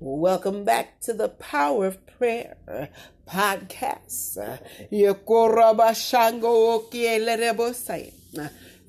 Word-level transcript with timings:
Welcome 0.00 0.64
back 0.64 1.00
to 1.00 1.12
the 1.12 1.28
Power 1.28 1.86
of 1.86 2.06
Prayer 2.18 2.56
podcast. 3.26 4.38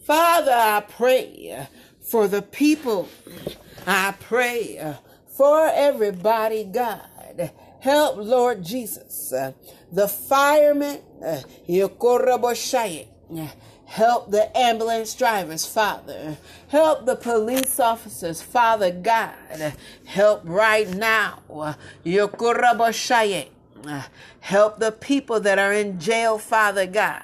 Father, 0.05 0.51
I 0.51 0.81
pray 0.81 1.67
for 2.01 2.27
the 2.27 2.41
people. 2.41 3.07
I 3.87 4.13
pray 4.19 4.96
for 5.37 5.65
everybody, 5.67 6.65
God. 6.65 7.51
Help, 7.79 8.17
Lord 8.17 8.63
Jesus. 8.63 9.33
The 9.91 10.07
firemen, 10.07 10.99
Help 13.94 14.31
the 14.31 14.57
ambulance 14.57 15.13
drivers, 15.13 15.67
Father. 15.67 16.38
Help 16.70 17.05
the 17.05 17.16
police 17.16 17.80
officers, 17.80 18.41
Father 18.41 18.89
God. 18.89 19.76
Help 20.05 20.41
right 20.45 20.90
now. 20.90 21.44
Help 24.40 24.80
the 24.80 24.91
people 24.99 25.40
that 25.41 25.59
are 25.59 25.73
in 25.73 25.99
jail, 25.99 26.40
Father 26.40 26.88
God. 26.88 27.21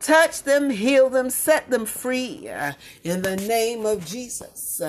Touch 0.00 0.42
them, 0.42 0.70
heal 0.70 1.08
them, 1.08 1.30
set 1.30 1.70
them 1.70 1.86
free 1.86 2.50
in 3.04 3.22
the 3.22 3.36
name 3.36 3.86
of 3.86 4.04
Jesus. 4.04 4.82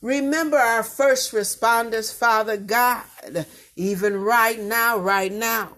Remember 0.00 0.56
our 0.56 0.84
first 0.84 1.32
responders, 1.32 2.14
Father 2.16 2.56
God, 2.56 3.02
even 3.74 4.20
right 4.22 4.60
now, 4.60 4.98
right 4.98 5.32
now. 5.32 5.72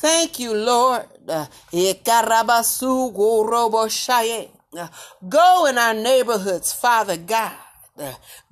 Thank 0.00 0.38
you, 0.38 0.54
Lord. 0.54 1.06
Go 5.28 5.66
in 5.66 5.78
our 5.78 5.94
neighborhoods, 5.94 6.72
Father 6.72 7.16
God. 7.16 7.52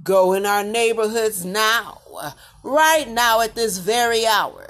Go 0.04 0.34
in 0.34 0.46
our 0.46 0.62
neighborhoods 0.62 1.44
now, 1.44 1.98
right 2.62 3.08
now 3.08 3.40
at 3.40 3.56
this 3.56 3.78
very 3.78 4.24
hour, 4.24 4.68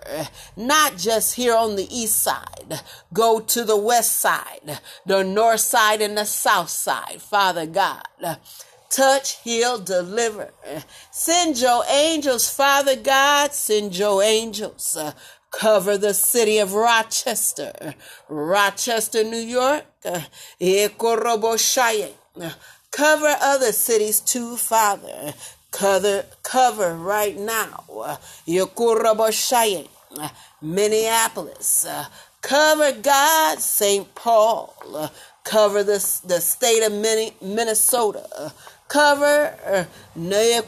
not 0.56 0.96
just 0.96 1.34
here 1.34 1.54
on 1.54 1.76
the 1.76 1.86
east 1.94 2.22
side. 2.22 2.80
Go 3.12 3.38
to 3.40 3.64
the 3.64 3.76
west 3.76 4.12
side, 4.20 4.80
the 5.04 5.22
north 5.24 5.60
side, 5.60 6.00
and 6.00 6.16
the 6.16 6.24
south 6.24 6.70
side, 6.70 7.20
Father 7.20 7.66
God. 7.66 8.06
Touch, 8.92 9.38
heal, 9.42 9.78
deliver. 9.78 10.50
Send 11.10 11.58
your 11.58 11.82
angels, 11.88 12.50
Father 12.50 12.94
God. 12.94 13.54
Send 13.54 13.96
your 13.96 14.22
angels. 14.22 14.98
Uh, 14.98 15.12
cover 15.50 15.96
the 15.96 16.12
city 16.12 16.58
of 16.58 16.74
Rochester, 16.74 17.94
Rochester, 18.28 19.24
New 19.24 19.38
York. 19.38 19.84
Uh, 20.04 20.20
cover 22.90 23.36
other 23.40 23.72
cities 23.72 24.20
too, 24.20 24.58
Father. 24.58 25.32
Cover, 25.70 26.26
cover 26.42 26.94
right 26.94 27.38
now. 27.38 27.84
Uh, 27.90 28.18
Yokuraboshaye, 28.46 29.88
Minneapolis. 30.60 31.86
Cover 32.42 32.92
God, 32.92 33.58
St. 33.58 34.14
Paul. 34.14 35.10
Cover 35.44 35.82
the, 35.82 36.20
the 36.26 36.40
state 36.40 36.84
of 36.84 36.92
Minnesota. 36.92 38.52
Cover 38.92 39.56
uh, 39.64 39.84
Nevada. 40.14 40.60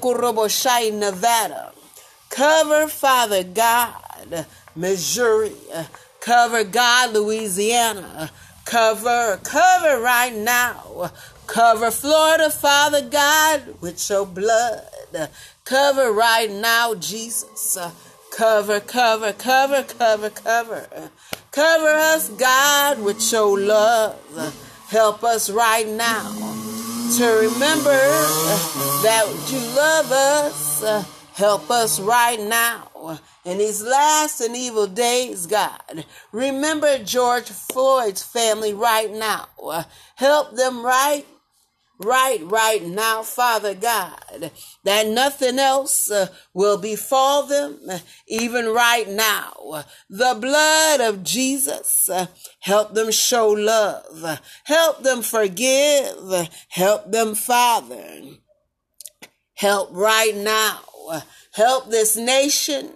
Cover, 2.30 2.88
Father 2.88 3.44
God, 3.44 4.32
uh, 4.32 4.44
Missouri. 4.74 5.52
Uh, 5.70 5.84
cover 6.20 6.64
God, 6.64 7.12
Louisiana. 7.12 8.30
Cover, 8.64 9.38
cover 9.44 10.00
right 10.00 10.34
now. 10.34 11.12
Cover 11.46 11.90
Florida, 11.90 12.48
Father 12.48 13.02
God, 13.02 13.74
with 13.82 14.08
your 14.08 14.24
blood. 14.24 14.86
Cover 15.66 16.10
right 16.10 16.50
now, 16.50 16.94
Jesus. 16.94 17.76
Cover, 18.34 18.80
cover, 18.80 19.34
cover, 19.34 19.82
cover, 19.82 20.30
cover. 20.30 21.10
Cover 21.50 21.88
us, 21.88 22.30
God, 22.30 23.02
with 23.02 23.30
your 23.30 23.60
love. 23.60 24.18
Help 24.88 25.22
us 25.24 25.50
right 25.50 25.86
now 25.86 26.73
to 27.12 27.26
remember 27.26 27.90
that 29.02 29.26
you 29.50 29.58
love 29.76 30.10
us. 30.10 31.06
Help 31.34 31.70
us 31.70 32.00
right 32.00 32.40
now 32.40 33.18
in 33.44 33.58
these 33.58 33.82
last 33.82 34.40
and 34.40 34.56
evil 34.56 34.86
days, 34.86 35.46
God. 35.46 36.04
Remember 36.32 36.98
George 36.98 37.50
Floyd's 37.50 38.22
family 38.22 38.72
right 38.72 39.12
now. 39.12 39.48
Help 40.14 40.56
them 40.56 40.84
right 40.84 41.26
right 42.04 42.40
right 42.42 42.84
now, 42.84 43.22
Father 43.22 43.74
God, 43.74 44.52
that 44.84 45.06
nothing 45.08 45.58
else 45.58 46.10
uh, 46.10 46.28
will 46.52 46.78
befall 46.78 47.46
them, 47.46 47.78
uh, 47.90 47.98
even 48.28 48.66
right 48.66 49.08
now. 49.08 49.84
The 50.08 50.36
blood 50.40 51.00
of 51.00 51.24
Jesus, 51.24 52.08
uh, 52.08 52.26
help 52.60 52.94
them 52.94 53.10
show 53.10 53.48
love, 53.48 54.40
help 54.64 55.02
them 55.02 55.22
forgive, 55.22 56.48
help 56.68 57.10
them, 57.10 57.34
Father. 57.34 58.20
Help 59.56 59.90
right 59.92 60.36
now. 60.36 60.80
Help 61.52 61.90
this 61.90 62.16
nation. 62.16 62.90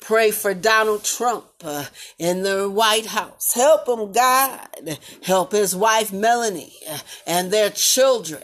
Pray 0.00 0.30
for 0.30 0.54
Donald 0.54 1.02
Trump 1.02 1.44
uh, 1.64 1.86
in 2.18 2.42
the 2.42 2.68
White 2.68 3.06
House. 3.06 3.52
Help 3.54 3.88
him, 3.88 4.12
God. 4.12 4.98
Help 5.22 5.52
his 5.52 5.74
wife, 5.74 6.12
Melanie, 6.12 6.74
uh, 6.88 6.98
and 7.26 7.50
their 7.50 7.70
children. 7.70 8.42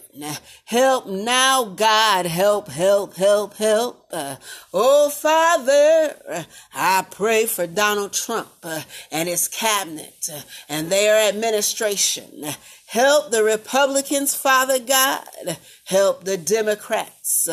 Help 0.64 1.06
now, 1.06 1.64
God. 1.64 2.26
Help, 2.26 2.68
help, 2.68 3.14
help, 3.14 3.54
help. 3.56 4.06
Uh, 4.12 4.36
oh, 4.74 5.10
Father, 5.10 6.46
I 6.74 7.06
pray 7.10 7.46
for 7.46 7.66
Donald 7.66 8.12
Trump 8.12 8.48
and 9.12 9.28
his 9.28 9.48
cabinet 9.48 10.28
and 10.68 10.90
their 10.90 11.28
administration. 11.28 12.44
Help 12.86 13.30
the 13.30 13.44
Republicans, 13.44 14.34
Father 14.34 14.80
God. 14.80 15.24
Help 15.84 16.24
the 16.24 16.36
Democrats. 16.36 17.48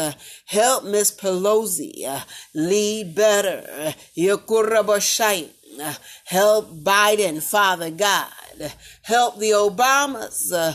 Help 0.46 0.84
Miss 0.84 1.12
Pelosi 1.12 2.24
lead 2.56 3.14
better. 3.14 3.64
Uh, 3.72 3.92
help 6.26 6.72
Biden, 6.72 7.42
Father 7.42 7.92
God. 7.92 8.32
Help 9.04 9.38
the 9.40 9.52
Obamas. 9.52 10.52
Uh, 10.52 10.74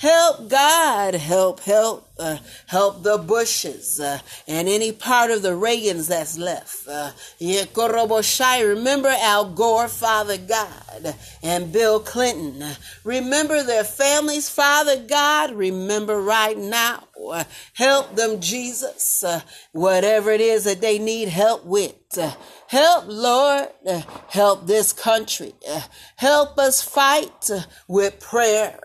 Help 0.00 0.48
God, 0.48 1.14
help, 1.14 1.60
help, 1.60 2.08
uh, 2.18 2.38
help 2.66 3.02
the 3.02 3.18
Bushes 3.18 4.00
uh, 4.00 4.18
and 4.48 4.66
any 4.66 4.92
part 4.92 5.30
of 5.30 5.42
the 5.42 5.50
Reagans 5.50 6.08
that's 6.08 6.38
left. 6.38 6.88
Uh, 6.88 7.10
remember 7.38 9.08
Al 9.08 9.50
Gore, 9.50 9.88
Father 9.88 10.38
God, 10.38 11.14
and 11.42 11.70
Bill 11.70 12.00
Clinton. 12.00 12.64
Remember 13.04 13.62
their 13.62 13.84
families, 13.84 14.48
Father 14.48 14.96
God. 15.06 15.52
Remember 15.52 16.18
right 16.18 16.56
now. 16.56 17.04
Uh, 17.28 17.44
help 17.74 18.16
them, 18.16 18.40
Jesus, 18.40 19.22
uh, 19.22 19.40
whatever 19.72 20.30
it 20.30 20.40
is 20.40 20.64
that 20.64 20.80
they 20.80 20.98
need 20.98 21.28
help 21.28 21.64
with. 21.64 21.94
Uh, 22.16 22.34
help, 22.66 23.04
Lord, 23.06 23.68
uh, 23.86 24.02
help 24.28 24.66
this 24.66 24.92
country. 24.92 25.52
Uh, 25.68 25.82
help 26.16 26.58
us 26.58 26.82
fight 26.82 27.50
uh, 27.50 27.60
with 27.86 28.18
prayer 28.18 28.78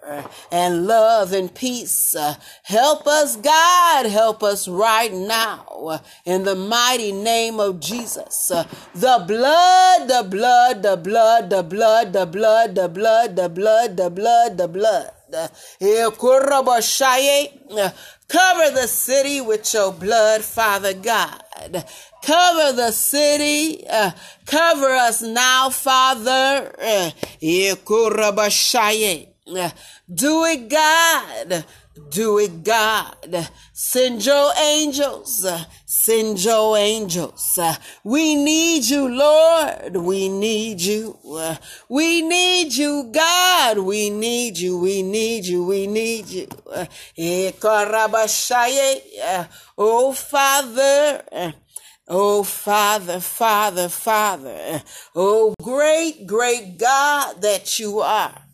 and 0.51 0.85
love 0.85 1.34
and 1.34 1.53
peace. 1.53 2.16
help 2.63 3.07
us, 3.07 3.35
God, 3.38 4.06
help 4.06 4.44
us 4.44 4.67
right 4.67 5.13
now 5.13 6.02
in 6.25 6.44
the 6.44 6.56
mighty 6.56 7.12
name 7.12 7.59
of 7.59 7.79
Jesus. 7.79 8.47
the 8.47 9.23
blood, 9.28 10.07
the 10.07 10.28
blood, 10.29 10.84
the 10.84 10.97
blood, 10.97 11.50
the 11.50 11.63
blood, 11.63 12.14
the 12.14 12.26
blood, 12.26 12.76
the 12.76 12.90
blood, 12.90 13.35
the 13.35 13.49
blood, 13.49 13.97
the 13.97 14.09
blood, 14.09 14.58
the 14.58 14.67
blood. 14.67 15.11
Eh, 15.34 15.48
eh, 15.82 16.10
cover 18.28 18.70
the 18.72 18.88
city 18.88 19.42
with 19.42 19.74
your 19.74 19.92
blood, 19.92 20.44
Father 20.44 20.94
God. 20.94 21.42
Cover 22.24 22.74
the 22.74 22.92
city. 22.92 23.86
Uh, 23.88 24.12
cover 24.46 24.90
us 24.90 25.22
now, 25.22 25.70
Father. 25.70 26.72
Do 30.14 30.46
it, 30.46 30.70
God. 30.70 31.66
Do 32.09 32.40
it, 32.40 32.64
God. 32.64 33.50
Send 33.74 34.26
your 34.26 34.52
angels. 34.62 35.46
Send 35.86 36.44
your 36.44 36.78
angels. 36.78 37.58
We 38.03 38.36
need 38.36 38.84
you, 38.86 39.08
Lord. 39.08 39.96
We 39.96 40.28
need 40.28 40.82
you. 40.82 41.18
We 41.88 42.22
need 42.22 42.74
you, 42.74 43.09
God. 43.14 43.80
We 43.80 44.09
need 44.09 44.58
you. 44.58 44.78
We 44.78 45.03
need 45.03 45.46
you. 45.46 45.66
We 45.66 45.88
need 45.88 46.28
you. 46.28 46.47
Oh, 49.78 50.12
Father. 50.14 51.53
Oh, 52.08 52.44
Father, 52.44 53.20
Father, 53.20 53.90
Father. 53.90 54.84
Oh, 55.16 55.53
great, 55.62 56.28
great 56.28 56.78
God 56.78 57.41
that 57.41 57.80
you 57.80 58.00
are. 58.00 58.45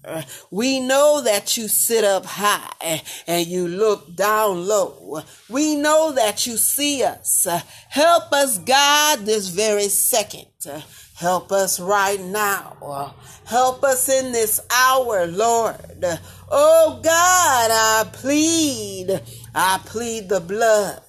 We 0.49 0.79
know 0.79 1.21
that 1.21 1.57
you 1.57 1.67
sit 1.67 2.03
up 2.03 2.25
high 2.25 3.01
and 3.27 3.47
you 3.47 3.67
look 3.67 4.15
down 4.15 4.67
low. 4.67 5.21
We 5.49 5.75
know 5.75 6.11
that 6.13 6.47
you 6.47 6.57
see 6.57 7.03
us. 7.03 7.47
Help 7.89 8.31
us, 8.33 8.57
God, 8.57 9.25
this 9.25 9.49
very 9.49 9.89
second. 9.89 10.47
Help 11.15 11.51
us 11.51 11.79
right 11.79 12.19
now. 12.19 13.13
Help 13.45 13.83
us 13.83 14.09
in 14.09 14.31
this 14.31 14.59
hour, 14.71 15.27
Lord. 15.27 16.03
Oh 16.49 16.99
God, 17.03 17.69
I 17.71 18.09
plead. 18.11 19.21
I 19.53 19.79
plead 19.85 20.29
the 20.29 20.39
blood. 20.39 21.01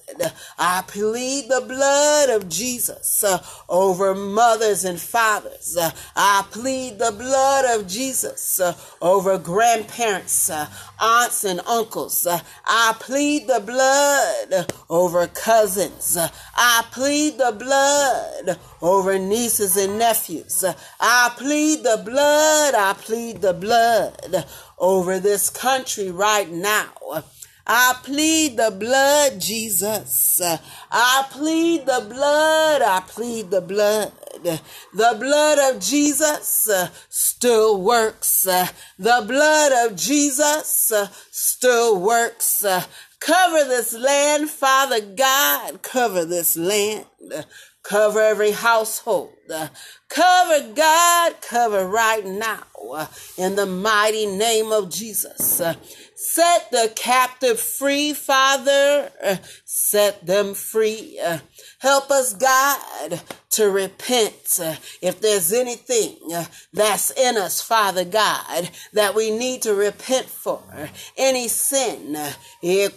I 0.57 0.83
plead 0.87 1.49
the 1.49 1.61
blood 1.61 2.29
of 2.29 2.49
Jesus 2.49 3.23
uh, 3.23 3.43
over 3.69 4.13
mothers 4.15 4.85
and 4.85 4.99
fathers. 4.99 5.77
Uh, 5.77 5.91
I 6.15 6.45
plead 6.51 6.99
the 6.99 7.11
blood 7.11 7.79
of 7.79 7.87
Jesus 7.87 8.59
uh, 8.59 8.75
over 9.01 9.37
grandparents, 9.37 10.49
uh, 10.49 10.67
aunts 10.99 11.43
and 11.43 11.59
uncles. 11.67 12.25
Uh, 12.25 12.39
I 12.65 12.95
plead 12.99 13.47
the 13.47 13.59
blood 13.59 14.71
over 14.89 15.27
cousins. 15.27 16.17
Uh, 16.17 16.29
I 16.55 16.85
plead 16.91 17.37
the 17.37 17.51
blood 17.51 18.59
over 18.81 19.17
nieces 19.17 19.77
and 19.77 19.97
nephews. 19.99 20.63
I 20.99 21.33
plead 21.37 21.83
the 21.83 22.01
blood. 22.03 22.75
I 22.75 22.93
plead 22.93 23.41
the 23.41 23.53
blood 23.53 24.45
over 24.77 25.19
this 25.19 25.49
country 25.49 26.11
right 26.11 26.49
now. 26.49 27.23
I 27.65 27.95
plead 28.03 28.57
the 28.57 28.71
blood, 28.71 29.39
Jesus. 29.39 30.41
I 30.91 31.25
plead 31.31 31.85
the 31.85 32.05
blood. 32.09 32.81
I 32.81 33.01
plead 33.07 33.51
the 33.51 33.61
blood. 33.61 34.11
The 34.43 35.17
blood 35.17 35.73
of 35.73 35.81
Jesus 35.81 36.67
still 37.09 37.81
works. 37.81 38.41
The 38.43 39.23
blood 39.25 39.89
of 39.89 39.95
Jesus 39.95 40.91
still 41.31 41.99
works. 42.01 42.65
Cover 43.19 43.63
this 43.63 43.93
land, 43.93 44.49
Father 44.49 44.99
God. 44.99 45.81
Cover 45.81 46.25
this 46.25 46.57
land. 46.57 47.05
Cover 47.83 48.21
every 48.21 48.51
household. 48.51 49.33
Cover 50.09 50.73
God. 50.73 51.41
Cover 51.41 51.87
right 51.87 52.25
now. 52.25 52.63
In 53.37 53.55
the 53.55 53.65
mighty 53.65 54.25
name 54.25 54.71
of 54.71 54.89
Jesus. 54.89 55.61
Set 56.15 56.71
the 56.71 56.91
captive 56.95 57.59
free, 57.59 58.13
Father. 58.13 59.11
Set 59.65 60.25
them 60.25 60.53
free. 60.53 61.19
Help 61.79 62.11
us, 62.11 62.33
God, 62.33 63.21
to 63.51 63.69
repent. 63.69 64.59
If 65.01 65.19
there's 65.19 65.51
anything 65.51 66.17
that's 66.71 67.11
in 67.11 67.37
us, 67.37 67.61
Father 67.61 68.05
God, 68.05 68.69
that 68.93 69.15
we 69.15 69.31
need 69.31 69.63
to 69.63 69.73
repent 69.75 70.27
for, 70.27 70.63
any 71.17 71.47
sin, 71.49 72.15
eh, 72.63 72.89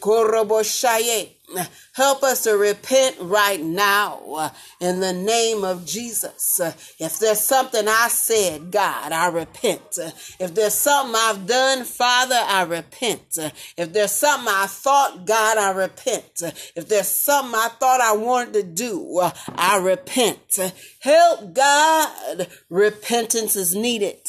Help 1.94 2.22
us 2.24 2.42
to 2.42 2.52
repent 2.56 3.16
right 3.20 3.62
now 3.62 4.20
uh, 4.34 4.50
in 4.80 5.00
the 5.00 5.12
name 5.12 5.64
of 5.64 5.86
Jesus. 5.86 6.58
Uh, 6.60 6.72
if 6.98 7.18
there's 7.18 7.40
something 7.40 7.86
I 7.86 8.08
said, 8.08 8.70
God, 8.70 9.12
I 9.12 9.28
repent. 9.28 9.98
Uh, 10.02 10.10
if 10.40 10.54
there's 10.54 10.74
something 10.74 11.14
I've 11.16 11.46
done, 11.46 11.84
Father, 11.84 12.38
I 12.38 12.62
repent. 12.62 13.38
If 13.76 13.92
there's 13.92 14.12
something 14.12 14.48
I 14.48 14.66
thought, 14.66 15.24
God, 15.24 15.56
I 15.56 15.70
repent. 15.70 16.42
If 16.74 16.88
there's 16.88 17.08
something 17.08 17.54
I 17.54 17.68
thought 17.68 18.00
I 18.00 18.16
wanted 18.16 18.52
to 18.54 18.62
do, 18.64 19.30
I 19.54 19.78
repent. 19.78 20.58
Help 21.00 21.54
God. 21.54 22.48
Repentance 22.68 23.54
is 23.56 23.74
needed 23.74 24.20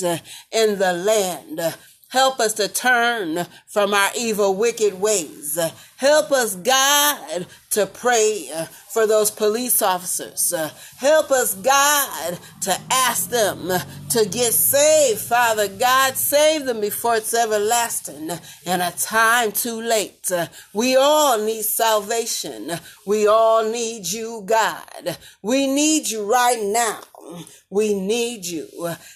in 0.51 0.77
the 0.77 0.93
land. 0.93 1.75
Help 2.09 2.39
us 2.39 2.53
to 2.53 2.67
turn 2.67 3.45
from 3.65 3.93
our 3.93 4.09
evil, 4.17 4.55
wicked 4.55 4.99
ways. 4.99 5.59
Help 5.97 6.31
us, 6.31 6.55
God, 6.55 7.47
to 7.71 7.85
pray 7.85 8.49
for 8.93 9.05
those 9.05 9.29
police 9.29 9.81
officers. 9.81 10.53
Help 10.97 11.31
us, 11.31 11.53
God, 11.55 12.39
to 12.61 12.79
ask 12.91 13.29
them 13.29 13.69
to 14.09 14.25
get 14.29 14.53
saved. 14.53 15.19
Father 15.19 15.67
God, 15.67 16.15
save 16.15 16.65
them 16.65 16.79
before 16.79 17.17
it's 17.17 17.33
everlasting 17.33 18.31
and 18.65 18.81
a 18.81 18.91
time 18.91 19.51
too 19.51 19.81
late. 19.81 20.31
We 20.73 20.95
all 20.95 21.43
need 21.43 21.63
salvation. 21.63 22.71
We 23.05 23.27
all 23.27 23.69
need 23.69 24.07
you, 24.07 24.43
God. 24.45 25.17
We 25.41 25.67
need 25.67 26.07
you 26.07 26.31
right 26.31 26.61
now. 26.61 27.01
We 27.69 27.93
need 27.93 28.45
you, 28.45 28.67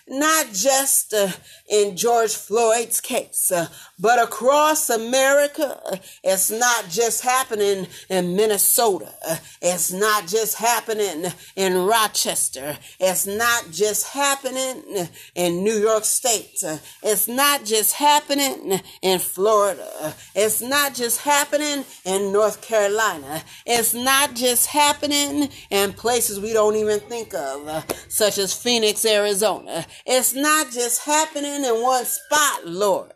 not 0.08 0.48
just 0.54 1.14
uh, 1.14 1.30
in 1.70 1.96
George 1.96 2.36
Floyd's 2.36 3.00
case, 3.00 3.52
uh, 3.52 3.68
but 4.00 4.22
across 4.22 4.90
America. 4.90 5.80
It's 6.24 6.52
not 6.52 6.90
just 6.90 7.24
happening 7.24 7.88
in 8.10 8.36
Minnesota. 8.36 9.14
It's 9.62 9.92
not 9.92 10.28
just 10.28 10.58
happening 10.58 11.32
in 11.56 11.86
Rochester. 11.86 12.78
It's 13.00 13.26
not 13.26 13.72
just 13.72 14.08
happening 14.10 15.08
in 15.36 15.64
New 15.64 15.78
York 15.78 16.04
State. 16.04 16.64
It's 17.04 17.28
not 17.28 17.64
just 17.66 17.94
happening 17.94 18.82
in 19.02 19.20
Florida. 19.20 20.14
It's 20.36 20.62
not 20.62 20.94
just 20.96 21.22
happening 21.22 21.86
in 22.06 22.32
North 22.32 22.62
Carolina. 22.62 23.44
It's 23.66 23.94
not 23.94 24.36
just 24.36 24.68
happening 24.68 25.50
in 25.70 25.94
places 25.94 26.40
we 26.40 26.54
don't 26.54 26.76
even 26.76 27.00
think 27.00 27.34
of, 27.34 27.86
such 28.08 28.38
as 28.38 28.54
Phoenix, 28.54 29.06
Arizona. 29.06 29.86
It's 30.06 30.34
not 30.34 30.72
just 30.72 31.06
happening 31.06 31.64
in 31.66 31.82
one 31.82 32.06
spot, 32.06 32.66
Lord. 32.66 33.12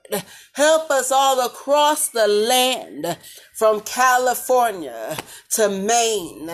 Help 0.54 0.90
us 0.92 1.12
all 1.12 1.46
across 1.46 2.10
the 2.10 2.28
land 2.28 3.18
from 3.54 3.82
California 3.82 5.18
to 5.52 5.70
Maine, 5.70 6.52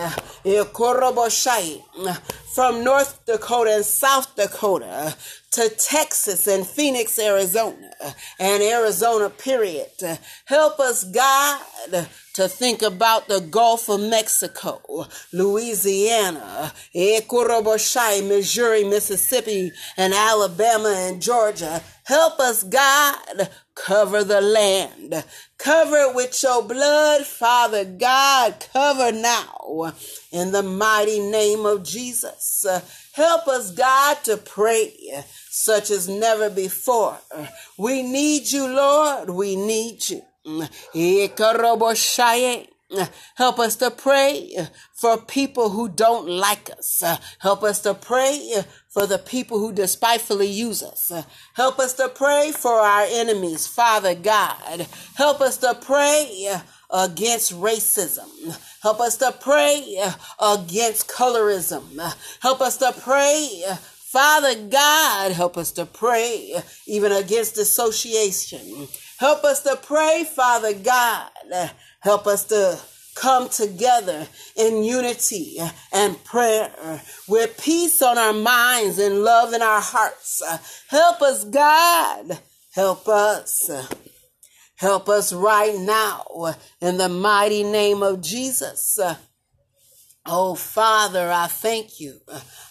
from 2.54 2.84
North 2.84 3.24
Dakota 3.24 3.76
and 3.76 3.84
South 3.84 4.36
Dakota 4.36 5.16
to 5.52 5.68
Texas 5.70 6.46
and 6.46 6.66
Phoenix, 6.66 7.18
Arizona, 7.18 7.90
and 8.38 8.62
Arizona, 8.62 9.30
period. 9.30 9.88
Help 10.44 10.78
us, 10.78 11.04
God, 11.04 11.60
to 12.34 12.48
think 12.48 12.82
about 12.82 13.28
the 13.28 13.40
Gulf 13.40 13.88
of 13.88 14.00
Mexico, 14.00 15.06
Louisiana, 15.32 16.72
Missouri, 16.94 18.84
Mississippi, 18.84 19.72
and 19.96 20.12
Alabama 20.12 20.94
and 20.94 21.22
Georgia. 21.22 21.82
Help 22.04 22.38
us, 22.40 22.62
God, 22.64 23.48
cover 23.74 24.24
the 24.24 24.40
land. 24.40 25.24
Cover 25.62 25.96
it 25.96 26.14
with 26.16 26.42
your 26.42 26.64
blood, 26.64 27.24
Father 27.24 27.84
God. 27.84 28.66
Cover 28.72 29.12
now 29.12 29.92
in 30.32 30.50
the 30.50 30.62
mighty 30.62 31.20
name 31.20 31.64
of 31.64 31.84
Jesus. 31.84 32.66
Help 33.12 33.46
us, 33.46 33.70
God, 33.70 34.16
to 34.24 34.38
pray 34.38 34.92
such 35.50 35.92
as 35.92 36.08
never 36.08 36.50
before. 36.50 37.16
We 37.78 38.02
need 38.02 38.50
you, 38.50 38.66
Lord. 38.66 39.30
We 39.30 39.54
need 39.54 40.00
you. 40.10 40.22
Help 43.36 43.58
us 43.60 43.76
to 43.76 43.90
pray 43.92 44.66
for 44.94 45.16
people 45.16 45.70
who 45.70 45.88
don't 45.88 46.28
like 46.28 46.70
us. 46.70 47.04
Help 47.38 47.62
us 47.62 47.80
to 47.82 47.94
pray 47.94 48.64
for 48.92 49.06
the 49.06 49.18
people 49.18 49.58
who 49.58 49.72
despitefully 49.72 50.48
use 50.48 50.82
us. 50.82 51.10
Help 51.54 51.78
us 51.78 51.94
to 51.94 52.08
pray 52.08 52.52
for 52.52 52.74
our 52.80 53.06
enemies, 53.08 53.66
Father 53.66 54.14
God. 54.14 54.86
Help 55.16 55.40
us 55.40 55.56
to 55.58 55.74
pray 55.74 56.54
against 56.90 57.54
racism. 57.54 58.28
Help 58.82 59.00
us 59.00 59.16
to 59.18 59.32
pray 59.40 59.98
against 60.40 61.08
colorism. 61.08 61.98
Help 62.40 62.60
us 62.60 62.76
to 62.78 62.92
pray 63.00 63.64
Father 64.12 64.54
God, 64.68 65.32
help 65.32 65.56
us 65.56 65.72
to 65.72 65.86
pray 65.86 66.62
even 66.86 67.12
against 67.12 67.56
association. 67.56 68.86
Help 69.16 69.42
us 69.42 69.62
to 69.62 69.74
pray, 69.76 70.24
Father 70.24 70.74
God. 70.74 71.30
Help 72.00 72.26
us 72.26 72.44
to 72.44 72.78
come 73.14 73.48
together 73.48 74.26
in 74.56 74.84
unity 74.84 75.58
and 75.92 76.22
prayer 76.24 77.00
with 77.28 77.60
peace 77.62 78.02
on 78.02 78.18
our 78.18 78.32
minds 78.32 78.98
and 78.98 79.22
love 79.22 79.52
in 79.52 79.62
our 79.62 79.80
hearts. 79.80 80.42
Help 80.88 81.22
us, 81.22 81.44
God. 81.44 82.38
Help 82.74 83.08
us. 83.08 83.70
Help 84.76 85.08
us 85.08 85.32
right 85.32 85.78
now 85.78 86.54
in 86.80 86.96
the 86.96 87.08
mighty 87.08 87.62
name 87.62 88.02
of 88.02 88.20
Jesus. 88.20 88.98
Oh, 90.24 90.54
Father, 90.54 91.30
I 91.30 91.48
thank 91.48 92.00
you. 92.00 92.20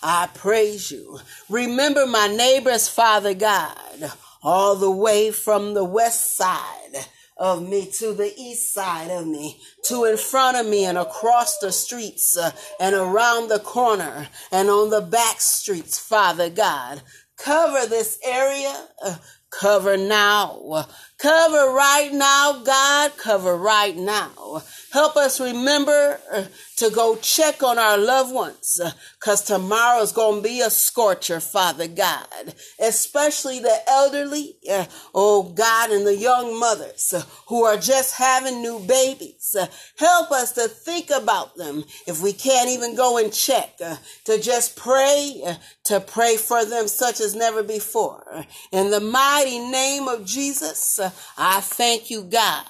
I 0.02 0.30
praise 0.34 0.90
you. 0.90 1.20
Remember 1.50 2.06
my 2.06 2.28
neighbors, 2.28 2.88
Father 2.88 3.34
God, 3.34 4.12
all 4.42 4.76
the 4.76 4.92
way 4.92 5.32
from 5.32 5.74
the 5.74 5.84
west 5.84 6.36
side 6.36 7.06
of 7.42 7.68
me, 7.68 7.88
to 7.88 8.14
the 8.14 8.34
east 8.38 8.74
side 8.74 9.10
of 9.12 9.28
me, 9.28 9.60
to 9.86 10.06
in 10.06 10.18
front 10.18 10.58
of 10.58 10.68
me 10.68 10.86
and 10.86 10.98
across 10.98 11.58
the 11.58 11.72
streets 11.72 12.38
uh, 12.38 12.52
and 12.80 12.96
around 12.96 13.50
the 13.50 13.60
corner 13.60 14.30
and 14.52 14.70
on 14.70 14.92
the 14.92 15.02
back 15.02 15.42
streets, 15.42 16.00
Father 16.00 16.52
God. 16.52 17.02
Cover 17.38 17.88
this 17.88 18.20
area. 18.24 18.88
Uh, 19.04 19.18
cover 19.50 19.98
now. 19.98 20.86
Cover 21.22 21.72
right 21.72 22.10
now, 22.12 22.64
God. 22.64 23.16
Cover 23.16 23.56
right 23.56 23.96
now. 23.96 24.64
Help 24.92 25.16
us 25.16 25.40
remember 25.40 26.20
uh, 26.34 26.46
to 26.78 26.90
go 26.90 27.16
check 27.16 27.62
on 27.62 27.78
our 27.78 27.98
loved 27.98 28.34
ones 28.34 28.82
because 29.20 29.50
uh, 29.50 29.56
tomorrow's 29.56 30.12
going 30.12 30.42
to 30.42 30.50
be 30.50 30.62
a 30.62 30.70
scorcher, 30.70 31.40
Father 31.40 31.88
God, 31.88 32.56
especially 32.80 33.60
the 33.60 33.78
elderly, 33.88 34.56
uh, 34.70 34.86
oh 35.14 35.44
God, 35.44 35.92
and 35.92 36.08
the 36.08 36.18
young 36.18 36.60
mothers 36.60 37.14
who 37.48 37.64
are 37.64 37.78
just 37.78 38.16
having 38.16 38.62
new 38.62 38.80
babies. 38.80 39.56
Help 39.98 40.32
us 40.32 40.54
to 40.54 40.68
think 40.68 41.12
about 41.12 41.56
them 41.56 41.84
if 42.08 42.22
we 42.22 42.34
can't 42.34 42.70
even 42.70 42.96
go 42.96 43.18
and 43.18 43.32
check, 43.32 43.78
to 43.78 44.42
just 44.42 44.76
pray, 44.76 45.56
to 45.84 46.00
pray 46.02 46.36
for 46.36 46.66
them 46.66 46.88
such 46.88 47.22
as 47.22 47.36
never 47.36 47.62
before. 47.62 48.44
In 48.72 48.90
the 48.90 49.00
mighty 49.00 49.60
name 49.60 50.08
of 50.08 50.26
Jesus, 50.26 51.00
I 51.38 51.62
thank 51.62 52.10
you, 52.10 52.24
God. 52.24 52.66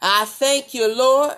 I 0.00 0.24
thank 0.24 0.74
you, 0.74 0.94
Lord. 0.94 1.36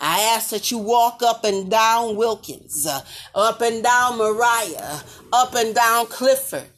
I 0.00 0.20
ask 0.34 0.50
that 0.50 0.70
you 0.70 0.78
walk 0.78 1.22
up 1.22 1.44
and 1.44 1.70
down 1.70 2.16
Wilkins, 2.16 2.86
up 3.34 3.60
and 3.60 3.82
down 3.82 4.18
Mariah, 4.18 5.00
up 5.32 5.54
and 5.54 5.74
down 5.74 6.06
Clifford, 6.06 6.70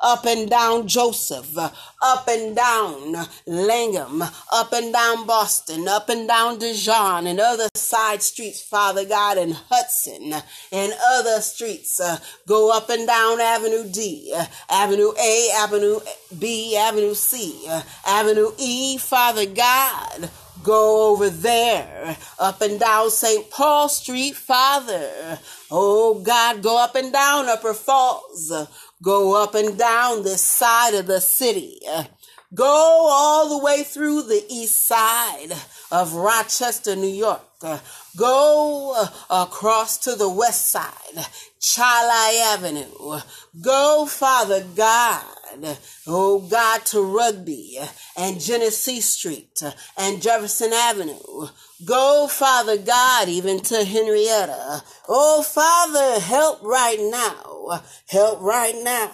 up 0.00 0.24
and 0.26 0.48
down 0.48 0.86
Joseph, 0.88 1.56
up 2.04 2.28
and 2.28 2.54
down 2.54 3.16
Langham, 3.46 4.22
up 4.52 4.72
and 4.74 4.92
down 4.92 5.26
Boston, 5.26 5.88
up 5.88 6.10
and 6.10 6.28
down 6.28 6.58
Dijon 6.58 7.26
and 7.26 7.40
other 7.40 7.68
side 7.74 8.22
streets, 8.22 8.60
Father 8.60 9.06
God, 9.06 9.38
and 9.38 9.54
Hudson 9.70 10.34
and 10.70 10.92
other 11.12 11.40
streets. 11.40 11.98
Uh, 11.98 12.18
go 12.46 12.76
up 12.76 12.90
and 12.90 13.06
down 13.06 13.40
Avenue 13.40 13.90
D, 13.90 14.32
uh, 14.36 14.44
Avenue 14.68 15.12
A, 15.18 15.50
Avenue 15.56 15.98
B, 16.38 16.76
Avenue 16.76 17.14
C, 17.14 17.64
uh, 17.68 17.82
Avenue 18.06 18.50
E, 18.58 18.98
Father 18.98 19.46
God. 19.46 20.30
Go 20.62 21.12
over 21.12 21.28
there, 21.28 22.16
up 22.38 22.62
and 22.62 22.80
down 22.80 23.10
St. 23.10 23.50
Paul 23.50 23.88
Street, 23.88 24.34
Father. 24.34 25.38
Oh 25.70 26.20
God, 26.24 26.62
go 26.62 26.82
up 26.82 26.94
and 26.94 27.12
down 27.12 27.48
Upper 27.50 27.74
Falls. 27.74 28.50
Go 29.02 29.42
up 29.42 29.54
and 29.54 29.78
down 29.78 30.22
this 30.22 30.42
side 30.42 30.94
of 30.94 31.06
the 31.06 31.20
city. 31.20 31.80
Go 32.54 33.08
all 33.10 33.48
the 33.48 33.64
way 33.64 33.82
through 33.82 34.22
the 34.22 34.44
east 34.48 34.86
side 34.86 35.52
of 35.90 36.14
Rochester, 36.14 36.94
New 36.94 37.06
York. 37.08 37.42
Go 38.16 38.94
uh, 38.96 39.42
across 39.42 39.98
to 39.98 40.14
the 40.14 40.28
west 40.28 40.70
side, 40.70 41.26
Chili 41.60 42.40
Avenue. 42.42 43.20
Go, 43.60 44.06
Father 44.06 44.64
God, 44.76 45.78
oh 46.06 46.46
God, 46.48 46.84
to 46.86 47.00
Rugby 47.00 47.78
and 48.16 48.40
Genesee 48.40 49.00
Street 49.00 49.62
and 49.96 50.22
Jefferson 50.22 50.72
Avenue. 50.72 51.48
Go, 51.84 52.28
Father 52.30 52.76
God, 52.76 53.28
even 53.28 53.60
to 53.60 53.84
Henrietta. 53.84 54.82
Oh, 55.08 55.42
Father, 55.42 56.20
help 56.20 56.62
right 56.62 57.00
now. 57.00 57.82
Help 58.08 58.40
right 58.42 58.74
now. 58.82 59.12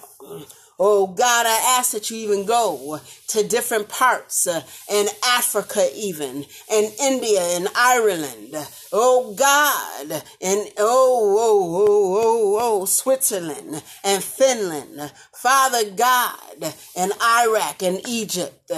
Oh 0.83 1.09
God, 1.09 1.45
I 1.45 1.77
ask 1.79 1.93
that 1.93 2.11
you 2.11 2.17
even 2.17 2.47
go 2.47 2.99
to 3.29 3.47
different 3.47 3.91
parts 3.91 4.47
uh, 4.47 4.63
in 4.91 5.09
Africa, 5.27 5.87
even 5.95 6.47
in 6.73 6.91
India 6.99 7.43
and 7.43 7.69
Ireland. 7.77 8.57
Oh 8.91 9.35
God, 9.39 10.23
and 10.41 10.73
oh, 10.79 11.37
oh, 11.39 11.87
oh, 11.87 12.19
oh, 12.23 12.59
oh, 12.61 12.85
Switzerland 12.87 13.83
and 14.03 14.25
Finland. 14.25 15.13
Father 15.35 15.91
God, 15.91 16.75
and 16.97 17.13
Iraq 17.23 17.83
and 17.83 18.01
Egypt. 18.09 18.73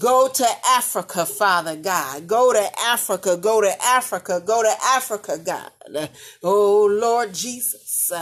Go 0.00 0.28
to 0.28 0.46
Africa, 0.66 1.24
Father 1.24 1.76
God. 1.76 2.26
Go 2.26 2.52
to 2.52 2.68
Africa, 2.80 3.36
go 3.36 3.60
to 3.60 3.72
Africa, 3.84 4.42
go 4.44 4.62
to 4.64 4.74
Africa, 4.86 5.38
God. 5.38 6.10
Oh 6.42 6.86
Lord 6.90 7.32
Jesus. 7.32 8.12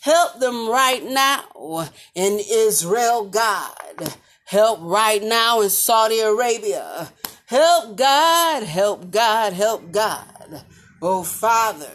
Help 0.00 0.40
them 0.40 0.68
right 0.68 1.04
now 1.04 1.88
in 2.14 2.40
Israel, 2.50 3.26
God. 3.28 4.16
Help 4.46 4.80
right 4.82 5.22
now 5.22 5.60
in 5.60 5.68
Saudi 5.70 6.20
Arabia. 6.20 7.12
Help 7.46 7.96
God, 7.96 8.62
help 8.62 9.10
God, 9.10 9.52
help 9.52 9.92
God. 9.92 10.64
Oh, 11.02 11.22
Father, 11.22 11.90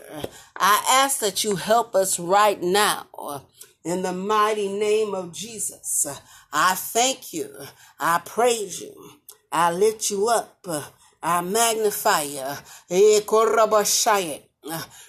I 0.56 0.86
ask 0.90 1.20
that 1.20 1.44
you 1.44 1.56
help 1.56 1.96
us 1.96 2.20
right 2.20 2.62
now 2.62 3.08
in 3.84 4.02
the 4.04 4.14
mighty 4.14 4.68
name 4.68 5.14
of 5.14 5.32
Jesus. 5.32 6.06
I 6.54 6.76
thank 6.76 7.34
you. 7.34 7.50
I 8.00 8.22
praise 8.24 8.82
you. 8.82 8.94
I 9.52 9.72
lift 9.72 10.10
you 10.10 10.28
up. 10.30 10.68
I 11.24 11.42
magnify 11.42 12.22
you. 12.22 12.44
Eh, 12.90 13.22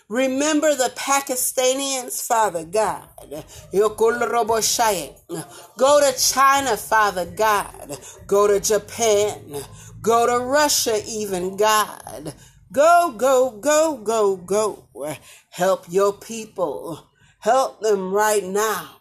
Remember 0.08 0.74
the 0.74 0.92
Pakistanians, 0.94 2.20
Father 2.20 2.64
God. 2.64 3.08
Go 5.78 6.00
to 6.00 6.18
China, 6.18 6.76
Father 6.76 7.26
God. 7.26 7.98
Go 8.26 8.46
to 8.46 8.60
Japan. 8.60 9.64
Go 10.02 10.26
to 10.26 10.44
Russia, 10.44 11.00
even 11.06 11.56
God. 11.56 12.34
Go, 12.72 13.14
go, 13.16 13.50
go, 13.50 13.96
go, 13.96 14.36
go. 14.36 14.84
Help 15.50 15.86
your 15.88 16.12
people. 16.12 17.08
Help 17.40 17.80
them 17.80 18.12
right 18.12 18.44
now. 18.44 19.00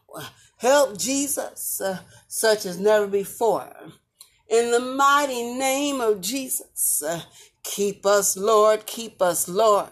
Help 0.57 0.97
Jesus, 0.97 1.81
uh, 1.81 1.99
such 2.27 2.65
as 2.65 2.79
never 2.79 3.07
before. 3.07 3.71
In 4.49 4.71
the 4.71 4.79
mighty 4.79 5.43
name 5.53 5.99
of 5.99 6.21
Jesus, 6.21 7.03
uh, 7.03 7.21
keep 7.63 8.05
us, 8.05 8.37
Lord. 8.37 8.85
Keep 8.85 9.21
us, 9.21 9.47
Lord. 9.47 9.89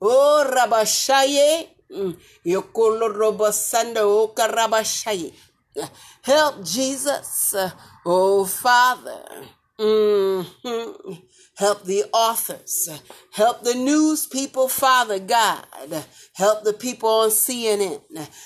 Oh, 0.00 0.50
Rabashaye. 0.56 1.68
Mm. 1.90 2.16
Yokolo 2.46 3.14
Robasanda 3.14 3.98
Oka. 3.98 4.48
Help 6.22 6.64
Jesus. 6.64 7.54
Oh, 8.04 8.44
Father. 8.44 9.22
Mm-hmm. 9.78 11.12
Help 11.56 11.84
the 11.84 12.04
authors. 12.12 12.88
Help 13.32 13.62
the 13.62 13.74
news 13.74 14.26
people, 14.26 14.68
Father 14.68 15.18
God. 15.18 15.66
Help 16.34 16.64
the 16.64 16.72
people 16.72 17.08
on 17.08 17.30
CNN. 17.30 18.00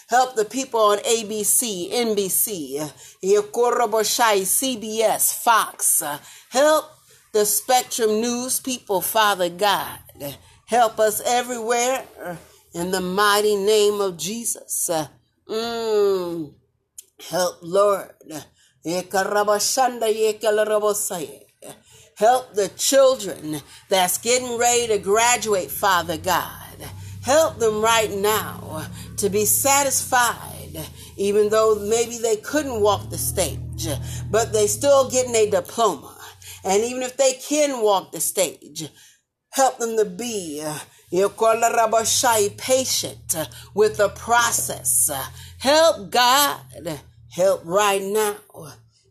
Help 0.09 0.35
the 0.35 0.45
people 0.45 0.81
on 0.81 0.99
ABC, 0.99 1.93
NBC, 1.93 2.91
CBS, 3.23 5.43
Fox. 5.43 6.03
Help 6.51 6.85
the 7.33 7.45
Spectrum 7.45 8.21
News 8.21 8.61
people, 8.61 9.01
Father 9.01 9.51
God. 9.51 9.99
Help 10.67 10.99
us 10.99 11.23
everywhere 11.25 12.05
in 12.75 12.91
the 12.91 13.01
mighty 13.01 13.55
name 13.55 14.01
of 14.01 14.17
Jesus. 14.19 14.91
Mm. 15.49 16.55
Help, 17.31 17.59
Lord. 17.63 18.11
Help 22.17 22.55
the 22.55 22.71
children 22.77 23.61
that's 23.89 24.19
getting 24.19 24.59
ready 24.59 24.89
to 24.89 24.99
graduate, 24.99 25.71
Father 25.71 26.19
God. 26.19 26.51
Help 27.23 27.59
them 27.59 27.81
right 27.81 28.11
now 28.11 28.89
to 29.19 29.29
be 29.29 29.45
satisfied, 29.45 30.81
even 31.17 31.49
though 31.49 31.77
maybe 31.89 32.19
they 32.19 32.37
couldn't 32.37 32.81
walk 32.81 33.09
the 33.11 33.19
stage, 33.19 33.87
but 34.31 34.53
they 34.53 34.67
still 34.67 35.09
getting 35.11 35.35
a 35.37 35.49
diploma. 35.49 36.13
And 36.65 36.83
even 36.83 37.03
if 37.03 37.17
they 37.17 37.35
can 37.35 37.83
walk 37.83 38.11
the 38.11 38.21
stage, 38.21 38.89
Help 39.57 39.79
them 39.79 39.97
to 39.97 40.05
be 40.05 40.63
uh, 40.63 40.79
patient 42.59 43.35
uh, 43.35 43.47
with 43.73 43.97
the 43.97 44.11
process. 44.11 45.09
Uh, 45.09 45.25
help 45.59 46.11
God. 46.11 46.61
Help 47.31 47.63
right 47.65 48.03
now. 48.03 48.37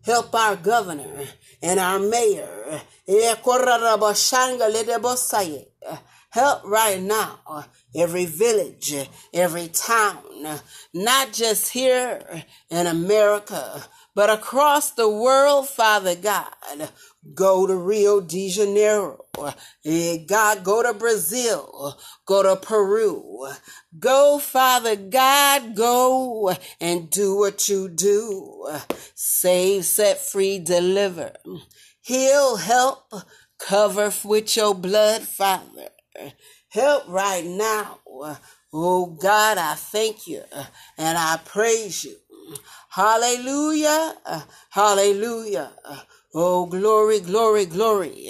Help 0.06 0.36
our 0.36 0.56
governor 0.56 1.26
and 1.64 1.80
our 1.80 1.98
mayor. 1.98 2.80
Help 6.30 6.64
right 6.64 7.02
now. 7.02 7.66
Every 7.96 8.26
village, 8.26 8.94
every 9.34 9.68
town, 9.70 10.60
not 10.94 11.34
just 11.34 11.72
here 11.72 12.44
in 12.70 12.86
America, 12.86 13.84
but 14.16 14.30
across 14.30 14.92
the 14.92 15.10
world, 15.10 15.68
Father 15.70 16.16
God. 16.16 16.90
Go 17.34 17.68
to 17.68 17.76
Rio 17.76 18.22
de 18.22 18.50
Janeiro. 18.50 19.26
Eh, 19.84 20.26
God, 20.28 20.64
go 20.64 20.82
to 20.84 20.94
Brazil. 20.94 21.98
Go 22.26 22.44
to 22.44 22.56
Peru. 22.56 23.48
Go, 23.98 24.40
Father 24.40 24.96
God, 24.96 25.76
go 25.76 26.56
and 26.80 27.10
do 27.10 27.36
what 27.38 27.68
you 27.68 27.90
do. 27.90 28.68
Save, 29.16 29.86
set 29.86 30.20
free, 30.20 30.60
deliver. 30.60 31.34
Heal, 32.02 32.58
help, 32.58 33.12
Cover 33.58 34.14
with 34.24 34.56
your 34.58 34.76
blood, 34.76 35.22
Father. 35.22 35.90
Help 36.70 37.08
right 37.08 37.46
now. 37.46 38.00
Oh 38.74 39.06
God, 39.06 39.58
I 39.58 39.76
thank 39.76 40.28
you 40.28 40.44
and 40.98 41.18
I 41.18 41.40
praise 41.46 42.04
you. 42.04 42.18
Hallelujah. 42.90 44.16
Hallelujah. 44.70 45.72
Oh, 46.34 46.66
glory, 46.68 47.22
glory, 47.22 47.66
glory. 47.66 48.30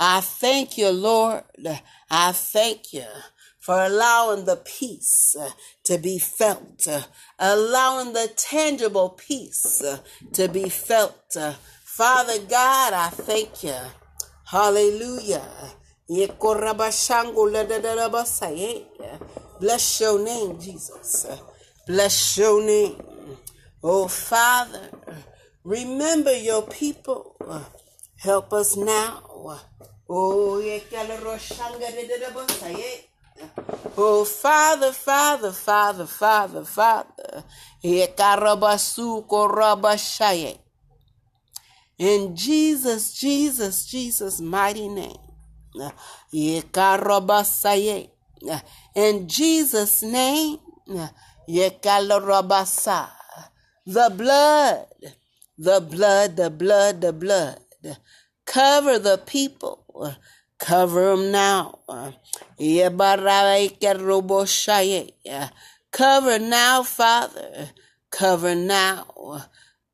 I 0.00 0.20
thank 0.20 0.78
you, 0.78 0.90
Lord. 0.90 1.44
I 2.10 2.32
thank 2.32 2.92
you 2.92 3.04
for 3.60 3.80
allowing 3.84 4.44
the 4.44 4.56
peace 4.56 5.36
uh, 5.38 5.50
to 5.84 5.98
be 5.98 6.18
felt, 6.18 6.86
uh, 6.88 7.02
allowing 7.38 8.12
the 8.12 8.28
tangible 8.36 9.10
peace 9.10 9.82
uh, 9.82 9.98
to 10.34 10.48
be 10.48 10.68
felt. 10.68 11.36
Father 11.84 12.38
God, 12.48 12.92
I 12.94 13.08
thank 13.10 13.64
you. 13.64 13.74
Hallelujah. 14.46 15.42
Bless 19.60 20.00
your 20.00 20.22
name, 20.22 20.60
Jesus. 20.60 21.26
Bless 21.86 22.36
your 22.38 22.62
name. 22.62 23.02
Oh, 23.82 24.08
Father, 24.08 24.90
remember 25.64 26.34
your 26.36 26.62
people. 26.62 27.36
Help 28.16 28.52
us 28.52 28.76
now. 28.76 29.22
Oh, 30.08 30.60
Oh, 33.96 34.24
Father, 34.24 34.92
Father, 34.92 35.52
Father, 35.52 36.06
Father, 36.06 36.64
Father. 36.64 37.44
In 41.98 42.36
Jesus, 42.36 43.12
Jesus, 43.14 43.86
Jesus' 43.86 44.40
mighty 44.40 44.88
name. 44.88 45.16
In 48.94 49.28
Jesus' 49.28 50.02
name. 50.02 50.58
The 53.86 54.12
blood, 54.16 54.86
the 55.58 55.80
blood, 55.80 56.36
the 56.36 56.50
blood, 56.50 57.00
the 57.00 57.12
blood. 57.12 57.60
Cover 58.46 58.98
the 58.98 59.18
people. 59.18 60.14
Cover 60.58 61.16
them 61.16 61.30
now. 61.30 61.78
Cover 65.92 66.38
now, 66.38 66.82
Father. 66.82 67.70
Cover 68.10 68.54
now. 68.54 69.44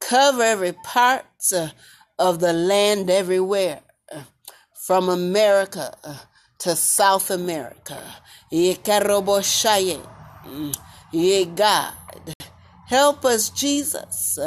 Cover 0.01 0.43
every 0.43 0.73
part 0.73 1.27
of 2.19 2.41
the 2.41 2.53
land 2.53 3.11
everywhere. 3.11 3.81
From 4.75 5.09
America 5.09 5.95
to 6.59 6.77
South 6.77 7.31
America. 7.31 8.01
Ye 11.13 11.45
God. 11.47 11.95
Help 12.87 13.25
us, 13.25 13.49
Jesus. 13.49 14.39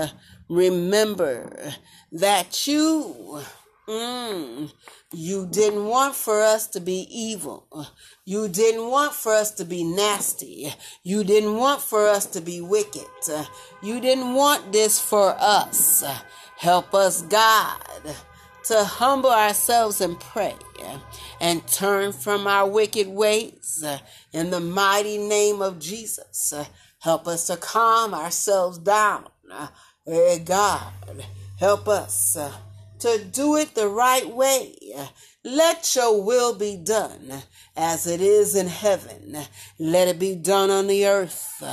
Remember 0.47 1.74
that 2.12 2.67
you 2.67 3.41
Mm. 3.88 4.74
You 5.13 5.45
didn't 5.45 5.85
want 5.85 6.15
for 6.15 6.41
us 6.41 6.65
to 6.69 6.79
be 6.79 7.07
evil. 7.12 7.67
You 8.25 8.47
didn't 8.47 8.89
want 8.89 9.13
for 9.13 9.33
us 9.33 9.51
to 9.51 9.65
be 9.65 9.83
nasty. 9.83 10.74
You 11.03 11.24
didn't 11.24 11.55
want 11.57 11.81
for 11.81 12.07
us 12.07 12.25
to 12.27 12.41
be 12.41 12.62
wicked. 12.62 13.05
You 13.83 14.01
didn't 14.01 14.33
want 14.33 14.71
this 14.71 15.00
for 15.00 15.35
us. 15.38 16.03
Help 16.57 16.95
us, 16.95 17.21
God, 17.21 18.15
to 18.67 18.84
humble 18.84 19.29
ourselves 19.29 20.01
and 20.01 20.19
pray 20.19 20.55
and 21.39 21.65
turn 21.67 22.12
from 22.12 22.48
our 22.48 22.67
wicked 22.67 23.07
ways 23.07 23.84
in 24.34 24.50
the 24.51 24.60
mighty 24.60 25.17
name 25.17 25.62
of 25.62 25.79
Jesus. 25.79 26.53
Help 27.00 27.27
us 27.27 27.48
to 27.48 27.57
calm 27.57 28.13
ourselves 28.13 28.77
down. 28.79 29.27
God, 30.45 30.94
help 31.59 31.87
us 31.87 32.37
to 33.00 33.24
do 33.31 33.55
it 33.57 33.75
the 33.75 33.87
right 33.87 34.27
way. 34.27 34.75
Let 35.44 35.96
your 35.96 36.24
will 36.24 36.55
be 36.55 36.75
done 36.75 37.44
as 37.77 38.07
it 38.07 38.20
is 38.22 38.55
in 38.55 38.68
heaven. 38.68 39.37
Let 39.77 40.07
it 40.07 40.18
be 40.18 40.35
done 40.35 40.72
on 40.72 40.87
the 40.87 41.05
earth. 41.05 41.63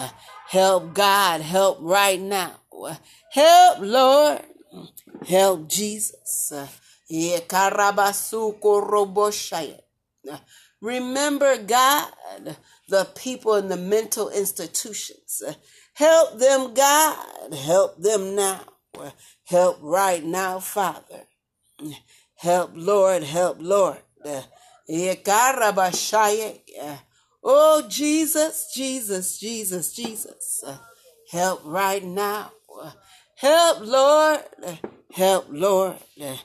Help 0.48 0.92
God, 0.92 1.40
help 1.40 1.78
right 1.80 2.20
now. 2.20 2.60
Help 3.30 3.78
Lord, 3.80 4.42
help 5.26 5.68
Jesus. 5.68 6.52
Remember 10.80 11.58
God, 11.58 12.12
the 12.88 13.04
people 13.14 13.54
in 13.54 13.68
the 13.68 13.76
mental 13.76 14.28
institutions. 14.30 15.42
Help 15.94 16.38
them, 16.38 16.74
God. 16.74 17.54
Help 17.54 17.98
them 18.02 18.34
now. 18.34 18.60
Help 19.44 19.78
right 19.82 20.24
now, 20.24 20.58
Father. 20.58 21.26
Help, 22.36 22.72
Lord. 22.74 23.22
Help, 23.22 23.58
Lord. 23.60 23.98
Oh, 27.44 27.84
Jesus, 27.88 28.70
Jesus, 28.74 29.38
Jesus, 29.38 29.92
Jesus. 29.92 30.64
Help 31.30 31.62
right 31.64 32.04
now. 32.04 32.52
Help, 33.42 33.80
Lord. 33.80 34.40
Help, 35.12 35.46
Lord. 35.50 35.96
In 36.16 36.38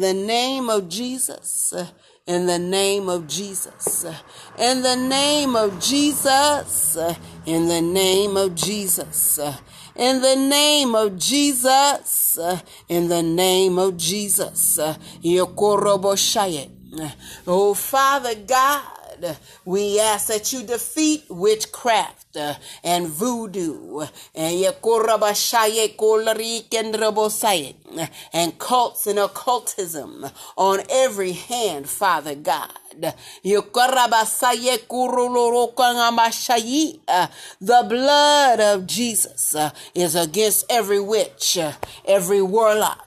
the 0.00 0.12
name 0.12 0.68
of 0.68 0.86
Jesus. 0.86 1.72
In 2.26 2.44
the 2.44 2.58
name 2.58 3.08
of 3.08 3.26
Jesus. 3.26 4.04
In 4.58 4.82
the 4.82 4.96
name 4.96 5.56
of 5.56 5.80
Jesus. 5.80 6.98
In 7.46 7.68
the 7.68 7.80
name 7.80 8.36
of 8.36 8.54
Jesus. 8.54 9.40
In 9.96 10.20
the 10.20 10.36
name 10.36 10.94
of 10.94 11.16
Jesus. 11.16 12.38
In 12.86 13.08
the 13.08 13.22
name 13.22 13.78
of 13.78 13.96
Jesus. 13.96 14.78
Oh, 17.46 17.74
Father 17.74 18.34
God, 18.46 18.99
we 19.64 20.00
ask 20.00 20.28
that 20.28 20.52
you 20.52 20.62
defeat 20.62 21.24
witchcraft 21.28 22.36
and 22.84 23.06
voodoo 23.06 24.06
and 24.34 24.54
and 28.32 28.58
cults 28.58 29.06
and 29.06 29.18
occultism 29.18 30.26
on 30.56 30.80
every 30.90 31.32
hand, 31.32 31.88
Father 31.88 32.34
God. 32.34 32.70
The 32.92 33.14
blood 37.88 38.60
of 38.60 38.86
Jesus 38.86 39.56
is 39.94 40.14
against 40.14 40.64
every 40.70 41.00
witch, 41.00 41.58
every 42.04 42.42
warlock. 42.42 43.06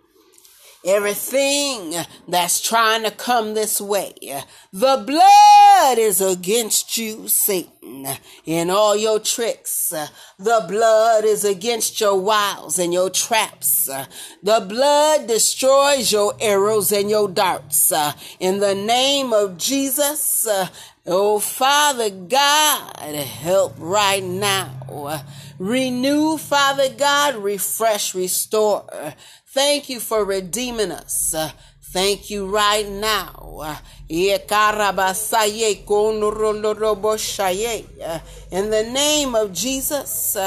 everything 0.85 1.93
that's 2.27 2.59
trying 2.61 3.03
to 3.03 3.11
come 3.11 3.53
this 3.53 3.79
way. 3.79 4.13
The 4.73 5.03
blood 5.05 5.97
is 5.97 6.21
against 6.21 6.97
you, 6.97 7.27
Satan, 7.27 8.07
in 8.45 8.69
all 8.69 8.95
your 8.95 9.19
tricks. 9.19 9.93
The 10.39 10.65
blood 10.67 11.25
is 11.25 11.45
against 11.45 11.99
your 12.01 12.19
wiles 12.19 12.79
and 12.79 12.93
your 12.93 13.09
traps. 13.09 13.89
The 14.41 14.65
blood 14.67 15.27
destroys 15.27 16.11
your 16.11 16.33
arrows 16.39 16.91
and 16.91 17.09
your 17.09 17.27
darts. 17.27 17.93
In 18.39 18.59
the 18.59 18.75
name 18.75 19.33
of 19.33 19.57
Jesus, 19.57 20.47
oh 21.05 21.39
Father 21.39 22.09
God, 22.09 22.97
help 22.97 23.75
right 23.77 24.23
now. 24.23 25.21
Renew, 25.59 26.37
Father 26.37 26.89
God, 26.89 27.35
refresh, 27.35 28.15
restore. 28.15 28.83
Thank 29.53 29.89
you 29.89 29.99
for 29.99 30.23
redeeming 30.23 30.93
us. 30.93 31.35
Thank 31.91 32.29
you 32.29 32.47
right 32.47 32.87
now. 32.87 33.77
In 34.09 34.39
the 38.69 38.83
name 38.93 39.35
of 39.35 39.51
Jesus. 39.51 40.37